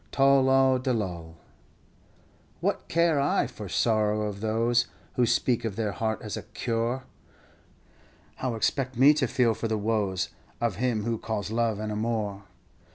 Tol 0.11 0.45
lol 0.45 0.79
de 0.79 0.93
lol, 0.95 1.35
etc. 2.55 2.57
"'What 2.59 2.87
care 2.87 3.19
I 3.21 3.45
for 3.45 3.69
sorrows 3.69 4.33
of 4.37 4.41
those 4.41 4.87
Who 5.13 5.27
speak 5.27 5.63
of 5.63 5.75
their 5.75 5.91
heart 5.91 6.23
as 6.23 6.35
a 6.35 6.41
cuore; 6.41 7.03
How 8.37 8.55
expect 8.55 8.97
me 8.97 9.13
to 9.13 9.27
feel 9.27 9.53
for 9.53 9.67
the 9.67 9.77
woes 9.77 10.29
Of 10.59 10.77
him 10.77 11.03
who 11.03 11.19
calls 11.19 11.51
love 11.51 11.77
an 11.77 11.91
amore! 11.91 12.45